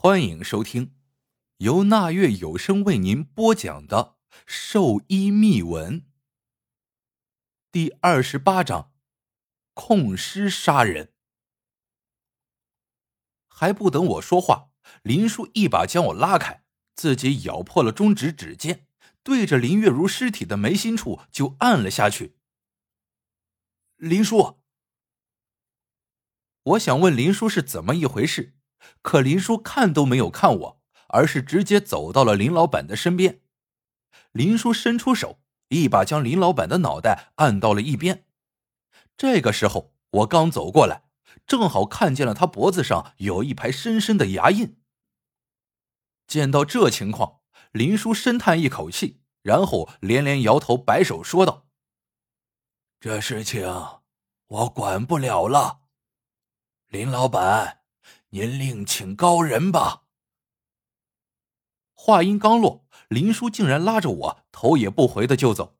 [0.00, 0.94] 欢迎收听
[1.56, 6.02] 由那月有声为您播讲的《兽医秘闻》
[7.72, 8.92] 第二十八章：
[9.74, 11.12] 控尸杀人。
[13.48, 14.70] 还不等我说话，
[15.02, 16.62] 林叔一把将我拉开，
[16.94, 18.86] 自己咬破了中指指尖，
[19.24, 22.36] 对着林月如尸体的眉心处就按了下去。
[23.96, 24.60] 林叔，
[26.62, 28.54] 我想问林叔是怎么一回事。
[29.02, 33.40] 可林叔看都没有看我，而是直接走到了林老板的身边。
[34.32, 38.26] 林叔伸出手，一把将林老板的脑袋按到了一边。
[39.16, 41.04] 这个时候，我刚走过来，
[41.46, 44.78] 正好看见了他脖子上有一排深深的牙印。
[46.26, 47.40] 见到这情况，
[47.72, 51.66] 林叔深叹一口气，然后连连摇头，摆手说道
[53.00, 53.66] ：“这事情
[54.46, 55.80] 我管不了了，
[56.88, 57.77] 林老板。”
[58.30, 60.02] 您另请高人吧。
[61.94, 65.78] 话音刚落，林叔竟然拉着我头也不回的就走，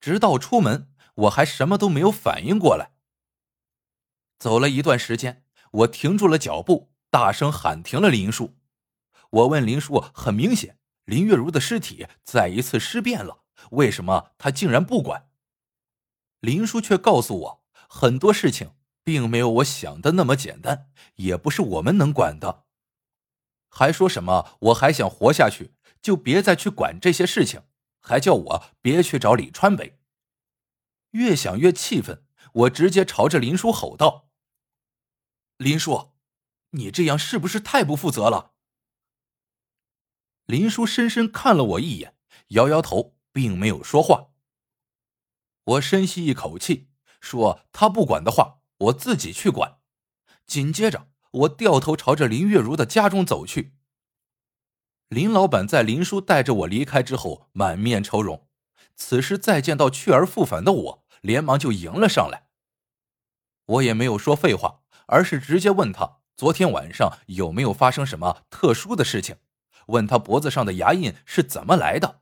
[0.00, 2.92] 直到出门，我还什么都没有反应过来。
[4.38, 8.56] 走了一段时间，我停住了脚步，大声喊停了林叔。
[9.30, 15.28] 我问林叔：“很明显，林月如的尸体再一次尸变了，为什么他竟然不管？”
[16.40, 18.72] 林叔却告诉我很多事情。
[19.02, 22.64] 并没有我想的那么简单，也不是我们能管的。
[23.68, 27.62] 还说什么我还想活下去，就别再去管这些事情，
[28.00, 30.00] 还叫我别去找李川北。
[31.12, 34.28] 越想越气愤，我直接朝着林叔吼道
[35.58, 36.12] ：“林叔，
[36.70, 38.54] 你这样是不是太不负责了？”
[40.46, 42.16] 林叔深深看了我一眼，
[42.48, 44.30] 摇摇头，并没有说话。
[45.64, 46.90] 我深吸一口气，
[47.20, 49.78] 说：“他不管的话。”我自己去管。
[50.46, 53.74] 紧接着，我掉头朝着林月如的家中走去。
[55.08, 58.48] 林老板在林叔带着我离开之后，满面愁容。
[58.96, 62.48] 此时再见到去而复返的我，连忙就迎了上来。
[63.66, 69.36] 我也没有说废话，而是直接问他昨天晚上有没有发生什么特殊的事情，
[69.86, 72.20] 问他脖子上的牙印是怎么来的。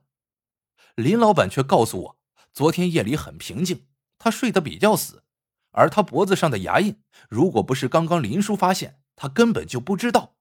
[0.95, 2.17] 林老板却告诉我，
[2.53, 5.23] 昨天夜里很平静，他睡得比较死。
[5.71, 10.35] 而他脖子上的牙印，如果不是刚刚林叔发现，他根本就不知道。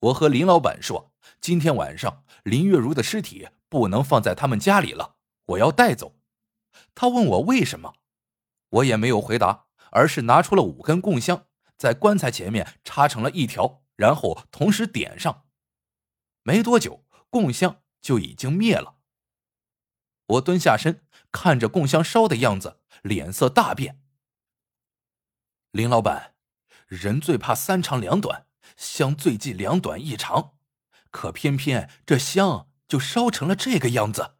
[0.00, 5.16] 我和林老板说，今天晚上林月如的尸体不能放在他们家里了，
[5.46, 6.16] 我要带走。
[6.94, 7.94] 他问我为什么，
[8.68, 11.46] 我也没有回答，而是拿出了五根供香，
[11.78, 15.44] 在棺材前面插成了一条，然后同时点上。
[16.42, 18.96] 没多久，供香就已经灭了。
[20.26, 22.80] 我蹲下身，看着供香烧的样子。
[23.04, 24.02] 脸色大变。
[25.72, 26.34] 林老板，
[26.86, 28.46] 人最怕三长两短，
[28.78, 30.56] 香最忌两短一长，
[31.10, 34.38] 可偏偏这香就烧成了这个样子。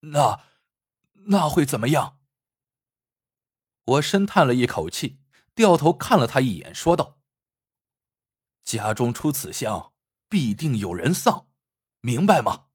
[0.00, 0.44] 那，
[1.26, 2.20] 那会怎么样？
[3.84, 5.20] 我深叹了一口气，
[5.56, 7.18] 掉头看了他一眼，说道
[8.62, 9.92] ：“家中出此香，
[10.28, 11.48] 必定有人丧，
[12.00, 12.68] 明白吗？”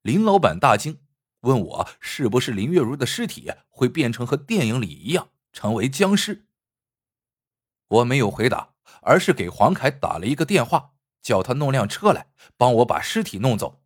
[0.00, 1.03] 林老板大惊。
[1.44, 6.46] 问我是不是林月如的尸体会变成和电影里一样成为僵尸？
[7.88, 13.82] 我没有回答，而是给黄凯打了一个电话，叫他弄辆车来帮我把尸体弄走。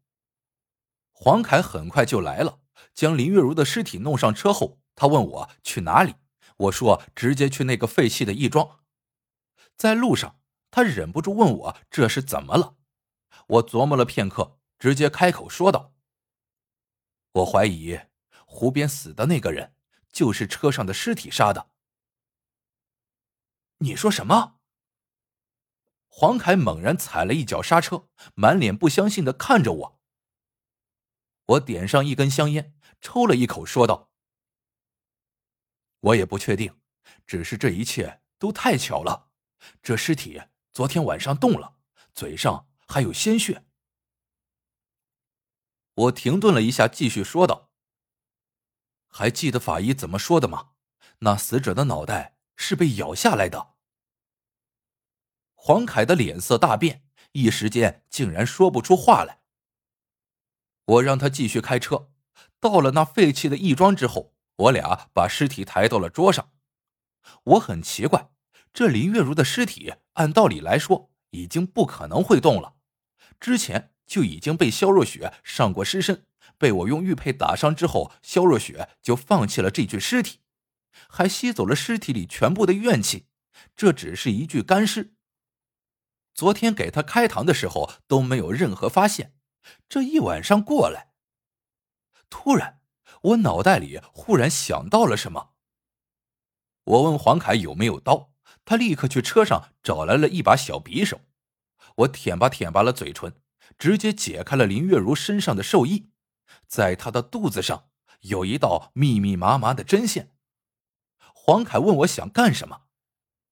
[1.12, 2.60] 黄凯很快就来了，
[2.94, 6.14] 将林月如的尸体弄上车后，他问我去哪里，
[6.56, 8.78] 我说直接去那个废弃的义庄。
[9.76, 10.38] 在路上，
[10.70, 12.76] 他忍不住问我这是怎么了，
[13.48, 15.92] 我琢磨了片刻，直接开口说道。
[17.32, 17.98] 我怀疑
[18.46, 19.74] 湖边死的那个人
[20.10, 21.70] 就是车上的尸体杀的。
[23.78, 24.58] 你说什么？
[26.08, 30.00] 黄凯猛然踩了一脚刹车，满脸不相信的看着我。
[31.44, 34.10] 我点上一根香烟，抽了一口，说道
[36.00, 36.80] ：“我也不确定，
[37.24, 39.30] 只是这一切都太巧了。
[39.80, 40.42] 这尸体
[40.72, 41.76] 昨天晚上动了，
[42.12, 43.64] 嘴上还有鲜血。”
[45.98, 47.70] 我停顿了一下，继续说道
[49.10, 50.70] ：“还记得法医怎么说的吗？
[51.20, 53.74] 那死者的脑袋是被咬下来的。”
[55.56, 57.02] 黄凯的脸色大变，
[57.32, 59.40] 一时间竟然说不出话来。
[60.84, 62.12] 我让他继续开车，
[62.60, 66.52] 到了那废弃的义庄之后，我俩把尸体抬到了桌上。
[67.42, 68.30] 我很奇怪，
[68.72, 72.76] 这林月如的尸体按道理来说已经不可能会动了，
[73.40, 73.96] 之前。
[74.08, 76.26] 就已经被肖若雪上过尸身，
[76.56, 80.40] 被我用玉佩打伤之后，肖若雪就放弃了这具尸体，
[81.08, 83.26] 还吸走了尸体里全部的怨气。
[83.76, 85.14] 这只是一具干尸。
[86.34, 89.34] 昨天给他开膛的时候都没有任何发现，
[89.88, 91.10] 这一晚上过来，
[92.30, 92.80] 突然
[93.22, 95.50] 我脑袋里忽然想到了什么。
[96.84, 98.32] 我问黄凯有没有刀，
[98.64, 101.20] 他立刻去车上找来了一把小匕首。
[101.96, 103.34] 我舔吧舔吧了嘴唇，
[103.78, 106.10] 直接解开了林月如身上的寿衣，
[106.66, 107.88] 在她的肚子上
[108.20, 110.34] 有一道密密麻麻的针线。
[111.32, 112.82] 黄凯问我想干什么，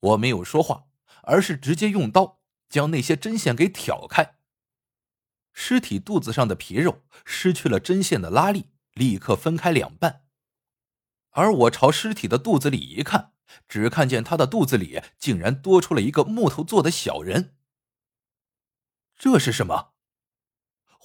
[0.01, 0.89] 我没有说话，
[1.23, 4.37] 而是直接用刀将那些针线给挑开。
[5.53, 10.25] 尸体肚子上的皮肉失去了针线的拉力，立刻分开两半。
[11.31, 13.33] 而我朝尸体的肚子里一看，
[13.69, 17.57] 只看见他的肚子里竟然多出了一个木头做的小人。
[19.17, 19.95] 这是什么？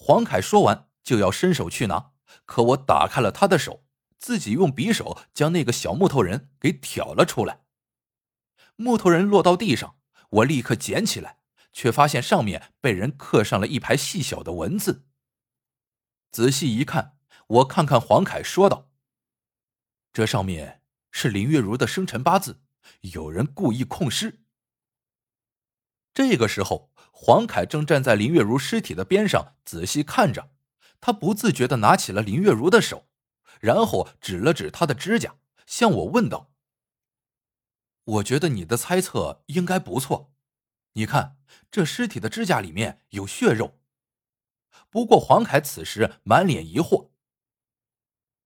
[0.04, 2.14] 黄凯说完就要伸手去拿，
[2.46, 3.86] 可我打开了他的手，
[4.18, 7.62] 自己用匕首将那个小木头人给挑了出来。
[8.76, 10.00] 木头人落到地上，
[10.30, 11.38] 我立刻捡起来，
[11.72, 15.06] 却发现上面被人刻上了一排细小的文字。
[16.32, 18.90] 仔细一看，我看看黄凯说道
[20.12, 20.82] ：“这上面
[21.12, 22.64] 是林月如的生辰八字，
[23.02, 24.42] 有人故意控尸。”
[26.12, 26.91] 这个时候。
[27.24, 30.50] 黄凯正站在林月如尸体的边上，仔细看着。
[31.00, 33.06] 他不自觉的拿起了林月如的手，
[33.60, 35.36] 然后指了指她的指甲，
[35.68, 36.50] 向我问道
[38.06, 40.34] ：“我觉得你的猜测应该不错。
[40.94, 41.38] 你看，
[41.70, 43.80] 这尸体的指甲里面有血肉。”
[44.90, 47.12] 不过黄凯此时满脸疑惑：“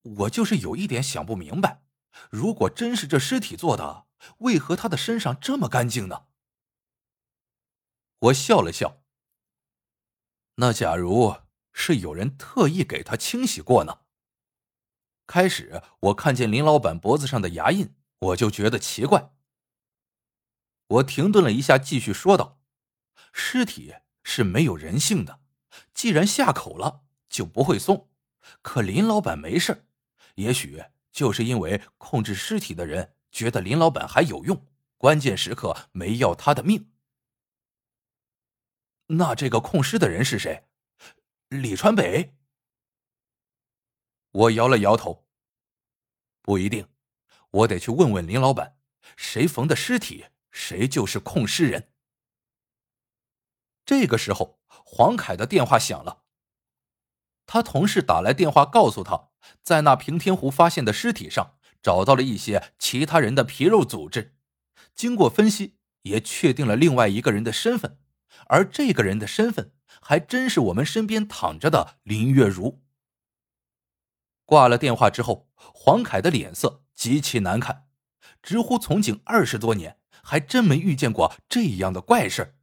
[0.03, 1.83] 我就是有一点想不明白，
[2.29, 4.05] 如果真是这尸体做的，
[4.39, 6.25] 为何他的身上这么干净呢？”
[8.25, 9.03] 我笑了笑。
[10.55, 11.37] 那假如
[11.73, 13.99] 是有人特意给他清洗过呢？
[15.27, 19.33] 开始我看见林老板脖子上的牙印，我就觉得奇怪。
[20.87, 22.61] 我停顿了一下，继续说道
[23.33, 25.41] ：“尸体是没有人性的，
[25.93, 28.09] 既然下口了，就不会松。
[28.61, 29.87] 可林老板没事，
[30.35, 34.65] 也许就是因为控制尸体的人觉得林老板还有用，
[34.97, 36.91] 关键时刻没要他的命。”
[39.07, 40.65] 那这个控尸的人是谁？
[41.49, 42.35] 李川北。
[44.31, 45.27] 我摇了摇头。
[46.41, 46.87] 不一定，
[47.51, 48.77] 我得去问问林老板，
[49.15, 51.91] 谁缝的尸体，谁就是控尸人。
[53.85, 56.23] 这个时候，黄凯的电话响了。
[57.45, 59.29] 他同事打来电话，告诉他
[59.61, 64.35] 在那平天湖发现的尸体上找到了一些其他人的皮肉组织，
[64.95, 67.99] 经过分析，也确定了另外一个人的身份。
[68.47, 69.71] 而这个人的身份
[70.01, 72.81] 还真是我们身边躺着的林月如。
[74.45, 77.87] 挂了电话之后，黄凯的脸色极其难看，
[78.43, 82.55] 直呼从警二十多年，还真没遇见过这样的怪事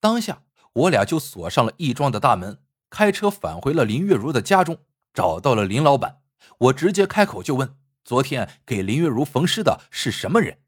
[0.00, 4.78] 当下，我俩就锁上了义庄的大门，开车返回了林月如的家中，
[5.12, 6.22] 找到了林老板。
[6.56, 10.60] 我直接开口就问：昨天给林月如缝尸的是什么人？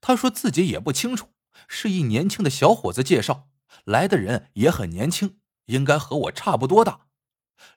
[0.00, 1.33] 他说自己也不清楚。
[1.68, 3.48] 是一年轻的小伙子介绍
[3.84, 7.06] 来的人也很年轻，应该和我差不多大。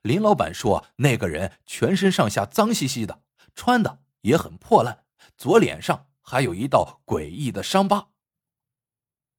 [0.01, 3.23] 林老板说，那个人全身上下脏兮兮的，
[3.55, 5.05] 穿的也很破烂，
[5.37, 8.09] 左脸上还有一道诡异的伤疤。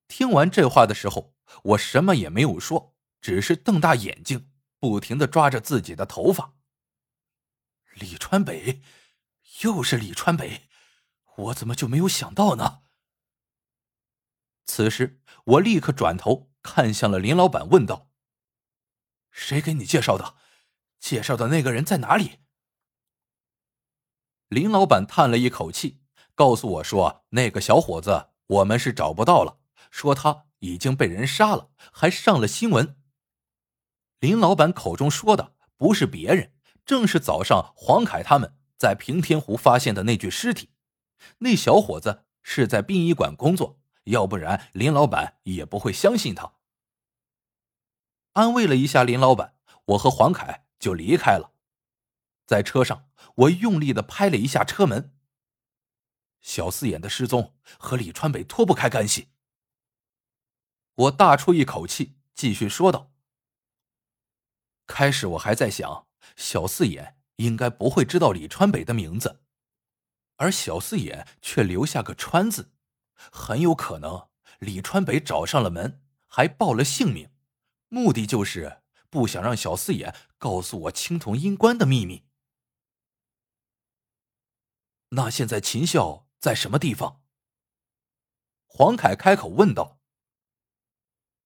[0.06, 6.54] 听完这话的时候，我什么也没有说，只是瞪大眼睛，不停的抓着自己的头发。
[7.94, 8.80] 李川北，
[9.62, 10.68] 又是李川北，
[11.36, 12.82] 我怎么就没有想到呢？
[14.78, 18.12] 此时，我立刻转头看向了林老板，问道
[19.32, 20.36] ：“谁给你介绍的？
[21.00, 22.38] 介绍的那个人在哪里？”
[24.46, 26.00] 林老板叹了一口气，
[26.36, 29.58] 告诉我说：“那个小伙子，我们是找不到了，
[29.90, 32.94] 说他已经被人杀了，还上了新闻。”
[34.20, 36.52] 林老板口中说的不是别人，
[36.84, 40.70] 正是早上黄凯他们在平天湖发现的那具尸体。
[41.38, 43.77] 那小伙子是在殡仪馆工作。
[44.08, 46.54] 要不然林老板也不会相信他。
[48.32, 51.52] 安慰了一下林老板，我和黄凯就离开了。
[52.46, 55.14] 在车上，我用力的拍了一下车门。
[56.40, 59.30] 小四眼的失踪和李川北脱不开干系。
[60.94, 63.12] 我大出一口气，继续说道
[64.86, 69.42] ：“开始我还在想，小四眼应该不会知道李川北的名字，
[70.36, 72.72] 而小四眼却留下个川字。”
[73.32, 77.30] 很有可能李川北找上了门，还报了姓名，
[77.88, 82.26] 目的就是不想让小四眼告诉我青铜阴棺的秘密。
[85.10, 87.22] 那现在秦孝在什么地方？
[88.66, 89.98] 黄凯开口问道。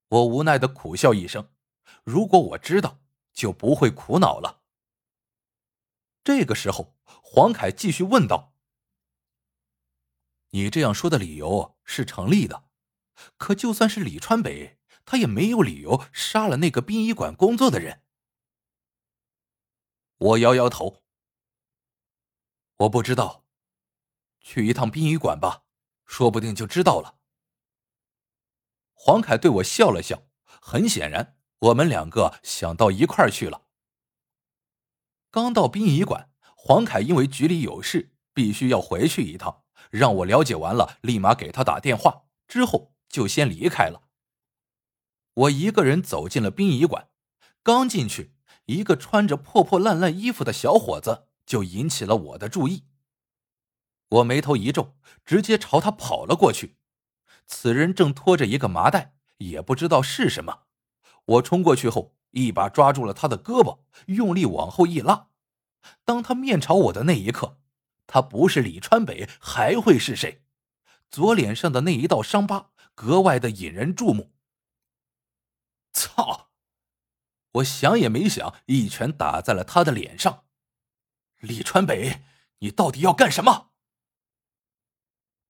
[0.08, 1.50] 我无奈的苦笑一声，
[2.04, 2.98] 如果我知道，
[3.32, 4.62] 就不会苦恼了。
[6.24, 8.51] 这个时候，黄凯继续问道
[10.54, 12.64] ：“你这样说的理由是成立的，
[13.36, 18.02] 可就算是李川北，他也没有理由杀了那个殡仪馆工作的人。”
[20.18, 21.02] 我摇摇头，
[22.76, 23.44] 我不知道，
[24.40, 25.64] 去一趟殡仪馆吧，
[26.04, 27.18] 说不定就知道了。
[28.92, 33.66] 黄凯对我笑了笑，很显然，我们两个想到一块儿去了。
[35.30, 39.61] 刚到殡仪馆，黄凯因为局里有事，必须要回去一趟，
[39.92, 44.08] 让我了解完了，立马给他打电话，之后就先离开了。
[45.34, 47.08] 我一个人走进了殡仪馆，
[47.62, 48.34] 刚进去。
[48.66, 52.84] 一个穿着破破烂烂衣服的小伙子就引起了我的注意。
[54.08, 54.94] 我眉头一皱，
[55.24, 56.76] 直接朝他跑了过去。
[57.44, 60.60] 此人正拖着一个麻袋，也不知道是什么。
[61.24, 65.28] 我冲过去后，一把抓住了他的胳膊，用力往后一拉。
[66.04, 67.58] 当他面朝我的那一刻，
[68.12, 70.44] 他不是李川北还会是谁？
[71.10, 74.34] 左脸上的那一道伤疤格外的引人注目。
[75.94, 76.50] 操！
[77.52, 80.44] 我想也没想，一拳打在了他的脸上。
[81.38, 82.22] 李川北，
[82.58, 83.70] 你到底要干什么？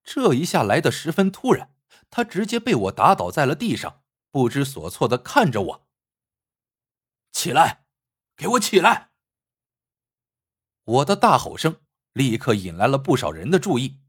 [0.04, 1.74] 这一下来的十分突然，
[2.10, 5.88] 他直接被我打倒在了地上，不知所措的看着我。
[7.32, 7.86] 起来，
[8.36, 9.10] 给我起来！
[10.84, 11.80] 我的大吼声
[12.12, 14.00] 立刻引来了不少人的注意。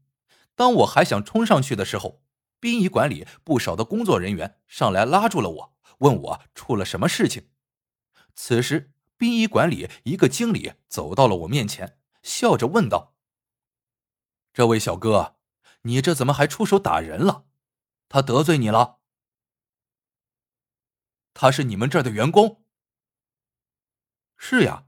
[0.54, 2.22] 当我还想冲上去的时候，
[2.60, 7.50] 殡仪馆里不少的工作人员上来拉住了我，问我出了什么事情。
[8.34, 13.14] 此时，殡仪馆里一个经理走到了我面前，笑着问道
[14.52, 15.36] ：“这位小哥，
[15.82, 17.46] 你这怎么还出手打人了？
[18.08, 18.98] 他得罪你了？
[21.32, 22.64] 他是你们这儿的员工？
[24.36, 24.86] 是呀，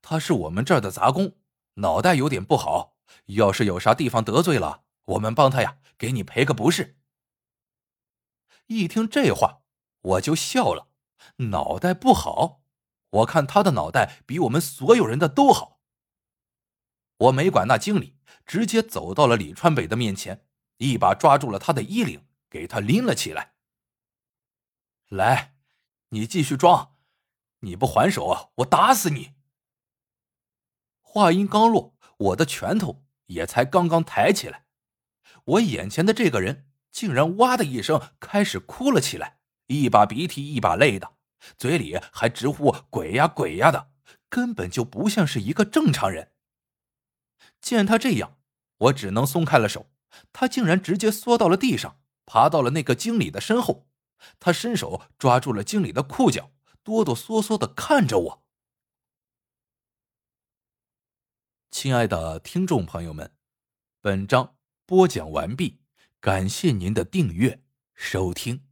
[0.00, 1.36] 他是我们这儿的杂工，
[1.78, 2.96] 脑袋有点不好。
[3.26, 6.98] 要是有啥地方得罪了，我们帮他呀，给你赔个不是。”
[8.68, 9.62] 一听这话，
[10.00, 10.88] 我就笑了，
[11.36, 12.62] 脑袋不好。
[13.10, 15.80] 我看他的脑袋比我们所有人的都好。
[17.16, 23.54] 我没管那经理，直接走到了李川北的面前，一把抓住了他的衣领，给他拎了起来。
[25.08, 25.54] 来，
[26.10, 26.96] 你继续装，
[27.60, 29.37] 你不还手，我打死你！
[31.10, 34.66] 话音刚落，我的拳头也才刚刚抬起来，
[35.44, 39.38] 我眼前的这个人竟然哇的一声开始哭了起来，
[39.68, 41.14] 一把鼻涕一把泪的。
[41.56, 43.88] 嘴里还直呼“鬼呀鬼呀”的，
[44.28, 46.32] 根本就不像是一个正常人。
[47.58, 48.36] 见他这样，
[48.76, 49.90] 我只能松开了手。
[50.34, 53.88] 他竟然直接缩到了地上，爬到了那个经理的身后。
[54.38, 56.50] 他伸手抓住了经理的裤脚，
[56.84, 58.44] 哆哆嗦嗦的看着我。
[61.70, 63.30] 亲爱的听众朋友们，
[64.00, 64.56] 本章
[64.86, 65.78] 播讲完毕，
[66.18, 67.62] 感谢您的订阅
[67.94, 68.67] 收听。